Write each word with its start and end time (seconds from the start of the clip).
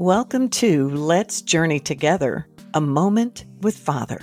Welcome 0.00 0.48
to 0.50 0.90
Let's 0.90 1.42
Journey 1.42 1.80
Together 1.80 2.46
A 2.74 2.80
Moment 2.80 3.46
with 3.62 3.76
Father. 3.76 4.20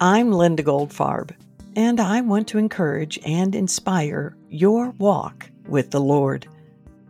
I'm 0.00 0.30
Linda 0.30 0.62
Goldfarb, 0.62 1.32
and 1.74 1.98
I 1.98 2.20
want 2.20 2.46
to 2.46 2.58
encourage 2.58 3.18
and 3.26 3.56
inspire 3.56 4.36
your 4.50 4.90
walk 4.98 5.50
with 5.66 5.90
the 5.90 6.00
Lord. 6.00 6.46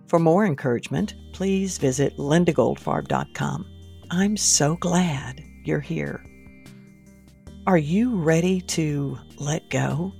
For 0.06 0.18
more 0.18 0.46
encouragement, 0.46 1.12
please 1.34 1.76
visit 1.76 2.16
lindagoldfarb.com. 2.16 3.66
I'm 4.10 4.38
so 4.38 4.76
glad 4.76 5.44
you're 5.66 5.78
here. 5.80 6.24
Are 7.66 7.76
you 7.76 8.16
ready 8.16 8.62
to 8.62 9.18
let 9.36 9.68
go? 9.68 10.10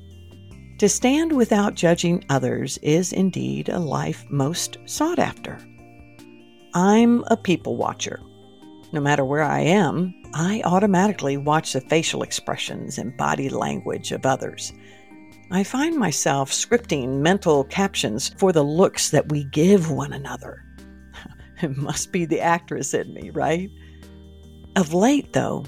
To 0.81 0.89
stand 0.91 1.35
without 1.35 1.77
judging 1.77 2.27
others 2.29 2.77
is 2.83 3.15
indeed 3.15 3.71
a 3.71 3.79
life 3.79 4.27
most 4.29 4.77
sought 4.85 5.19
after. 5.19 5.59
I'm 6.75 7.23
a 7.29 7.37
people 7.37 7.77
watcher. 7.77 8.21
No 8.93 9.01
matter 9.01 9.25
where 9.25 9.45
I 9.45 9.61
am, 9.61 10.13
I 10.35 10.61
automatically 10.65 11.37
watch 11.37 11.73
the 11.73 11.81
facial 11.81 12.23
expressions 12.23 12.99
and 12.99 13.17
body 13.17 13.49
language 13.49 14.11
of 14.11 14.27
others. 14.27 14.73
I 15.53 15.63
find 15.63 15.97
myself 15.97 16.51
scripting 16.51 17.21
mental 17.21 17.63
captions 17.63 18.31
for 18.39 18.51
the 18.51 18.65
looks 18.65 19.11
that 19.11 19.31
we 19.31 19.45
give 19.45 19.93
one 19.93 20.13
another. 20.13 20.65
it 21.63 21.77
must 21.77 22.11
be 22.11 22.25
the 22.25 22.41
actress 22.41 22.93
in 22.93 23.15
me, 23.15 23.31
right? 23.31 23.71
Of 24.75 24.93
late, 24.93 25.33
though, 25.33 25.65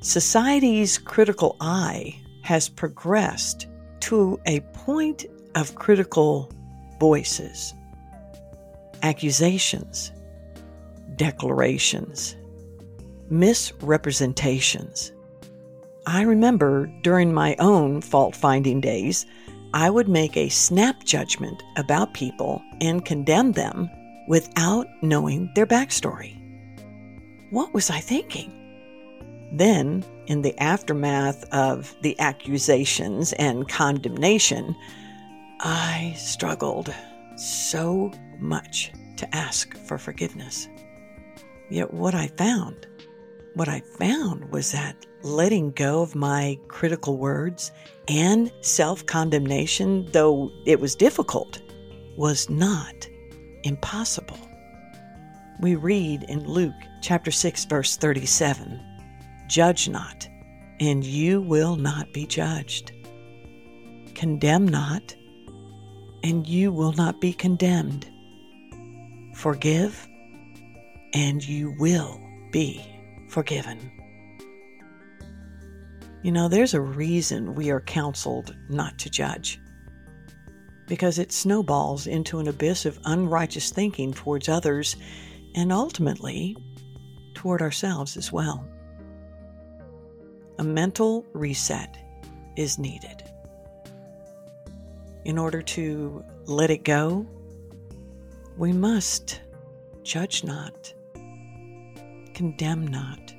society's 0.00 0.96
critical 0.96 1.56
eye 1.60 2.22
has 2.42 2.68
progressed 2.68 3.66
to 4.00 4.40
a 4.46 4.60
point 4.60 5.26
of 5.56 5.74
critical 5.74 6.52
voices, 7.00 7.74
accusations, 9.02 10.12
declarations, 11.20 12.34
misrepresentations. 13.28 15.12
I 16.06 16.22
remember 16.22 16.86
during 17.02 17.34
my 17.34 17.56
own 17.58 18.00
fault 18.00 18.34
finding 18.34 18.80
days, 18.80 19.26
I 19.74 19.90
would 19.90 20.08
make 20.08 20.34
a 20.38 20.48
snap 20.48 21.04
judgment 21.04 21.62
about 21.76 22.14
people 22.14 22.62
and 22.80 23.04
condemn 23.04 23.52
them 23.52 23.90
without 24.28 24.86
knowing 25.02 25.52
their 25.54 25.66
backstory. 25.66 26.38
What 27.50 27.74
was 27.74 27.90
I 27.90 28.00
thinking? 28.00 28.50
Then, 29.52 30.02
in 30.26 30.40
the 30.40 30.58
aftermath 30.58 31.44
of 31.52 31.94
the 32.00 32.18
accusations 32.18 33.34
and 33.34 33.68
condemnation, 33.68 34.74
I 35.60 36.14
struggled 36.16 36.94
so 37.36 38.10
much 38.38 38.92
to 39.18 39.36
ask 39.36 39.76
for 39.76 39.98
forgiveness. 39.98 40.66
Yet 41.70 41.94
what 41.94 42.14
I 42.14 42.26
found, 42.26 42.86
what 43.54 43.68
I 43.68 43.80
found 43.80 44.50
was 44.50 44.72
that 44.72 45.06
letting 45.22 45.70
go 45.70 46.02
of 46.02 46.14
my 46.14 46.58
critical 46.68 47.16
words 47.16 47.70
and 48.08 48.50
self 48.60 49.06
condemnation, 49.06 50.08
though 50.12 50.50
it 50.66 50.80
was 50.80 50.96
difficult, 50.96 51.62
was 52.16 52.50
not 52.50 53.08
impossible. 53.62 54.38
We 55.60 55.76
read 55.76 56.24
in 56.24 56.46
Luke 56.46 56.74
chapter 57.02 57.30
6 57.30 57.66
verse 57.66 57.96
37, 57.96 58.80
judge 59.48 59.88
not, 59.88 60.28
and 60.80 61.04
you 61.04 61.40
will 61.40 61.76
not 61.76 62.12
be 62.12 62.26
judged. 62.26 62.92
Condemn 64.14 64.66
not, 64.66 65.14
and 66.22 66.46
you 66.46 66.72
will 66.72 66.92
not 66.92 67.20
be 67.20 67.32
condemned. 67.32 68.10
Forgive, 69.34 70.08
and 71.12 71.46
you 71.46 71.74
will 71.78 72.20
be 72.50 72.84
forgiven. 73.28 73.90
You 76.22 76.32
know, 76.32 76.48
there's 76.48 76.74
a 76.74 76.80
reason 76.80 77.54
we 77.54 77.70
are 77.70 77.80
counseled 77.80 78.54
not 78.68 78.98
to 78.98 79.10
judge. 79.10 79.58
Because 80.86 81.18
it 81.18 81.32
snowballs 81.32 82.06
into 82.06 82.40
an 82.40 82.48
abyss 82.48 82.84
of 82.84 82.98
unrighteous 83.04 83.70
thinking 83.70 84.12
towards 84.12 84.48
others 84.48 84.96
and 85.54 85.72
ultimately 85.72 86.56
toward 87.34 87.62
ourselves 87.62 88.16
as 88.16 88.30
well. 88.30 88.66
A 90.58 90.64
mental 90.64 91.24
reset 91.32 91.96
is 92.56 92.78
needed. 92.78 93.22
In 95.24 95.38
order 95.38 95.62
to 95.62 96.24
let 96.44 96.70
it 96.70 96.84
go, 96.84 97.26
we 98.58 98.72
must 98.72 99.40
judge 100.02 100.44
not 100.44 100.92
condemn 102.40 102.86
not. 102.86 103.34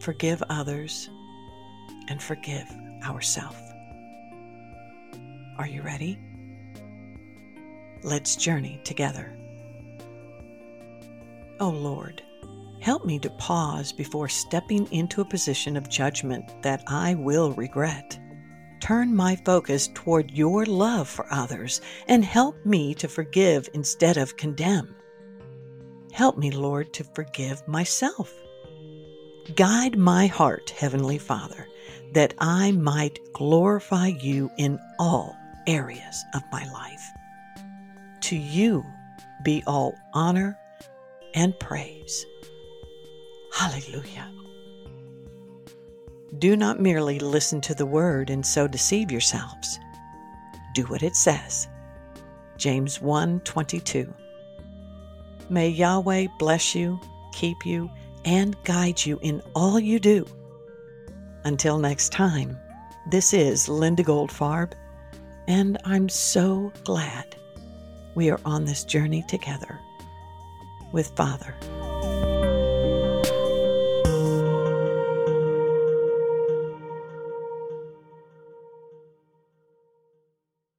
Forgive 0.00 0.42
others 0.50 1.08
and 2.08 2.20
forgive 2.20 2.68
ourselves. 3.04 3.62
Are 5.56 5.68
you 5.68 5.80
ready? 5.82 6.18
Let's 8.02 8.34
journey 8.34 8.80
together. 8.82 9.32
Oh 11.60 11.70
Lord, 11.70 12.20
help 12.80 13.04
me 13.04 13.20
to 13.20 13.30
pause 13.30 13.92
before 13.92 14.28
stepping 14.28 14.90
into 14.90 15.20
a 15.20 15.24
position 15.24 15.76
of 15.76 15.88
judgment 15.88 16.50
that 16.64 16.82
I 16.88 17.14
will 17.14 17.52
regret. 17.52 18.18
Turn 18.80 19.14
my 19.14 19.36
focus 19.36 19.88
toward 19.94 20.32
your 20.32 20.66
love 20.66 21.08
for 21.08 21.32
others 21.32 21.80
and 22.08 22.24
help 22.24 22.66
me 22.66 22.92
to 22.94 23.06
forgive 23.06 23.68
instead 23.72 24.16
of 24.16 24.36
condemn. 24.36 24.96
Help 26.16 26.38
me, 26.38 26.50
Lord, 26.50 26.94
to 26.94 27.04
forgive 27.04 27.68
myself. 27.68 28.32
Guide 29.54 29.98
my 29.98 30.28
heart, 30.28 30.70
Heavenly 30.70 31.18
Father, 31.18 31.68
that 32.14 32.32
I 32.38 32.72
might 32.72 33.20
glorify 33.34 34.06
you 34.06 34.50
in 34.56 34.80
all 34.98 35.36
areas 35.66 36.24
of 36.32 36.40
my 36.50 36.66
life. 36.72 37.02
To 38.22 38.34
you 38.34 38.82
be 39.44 39.62
all 39.66 39.94
honor 40.14 40.58
and 41.34 41.58
praise. 41.60 42.24
Hallelujah. 43.52 44.32
Do 46.38 46.56
not 46.56 46.80
merely 46.80 47.18
listen 47.18 47.60
to 47.60 47.74
the 47.74 47.84
word 47.84 48.30
and 48.30 48.46
so 48.46 48.66
deceive 48.66 49.12
yourselves. 49.12 49.78
Do 50.72 50.84
what 50.84 51.02
it 51.02 51.14
says. 51.14 51.68
James 52.56 53.02
1 53.02 53.40
22. 53.40 54.14
May 55.48 55.68
Yahweh 55.68 56.26
bless 56.38 56.74
you, 56.74 56.98
keep 57.32 57.64
you, 57.64 57.90
and 58.24 58.56
guide 58.64 59.04
you 59.04 59.18
in 59.22 59.40
all 59.54 59.78
you 59.78 60.00
do. 60.00 60.26
Until 61.44 61.78
next 61.78 62.10
time, 62.10 62.58
this 63.08 63.32
is 63.32 63.68
Linda 63.68 64.02
Goldfarb, 64.02 64.72
and 65.46 65.78
I'm 65.84 66.08
so 66.08 66.72
glad 66.82 67.36
we 68.16 68.30
are 68.30 68.40
on 68.44 68.64
this 68.64 68.82
journey 68.82 69.24
together 69.28 69.78
with 70.90 71.08
Father. 71.14 71.54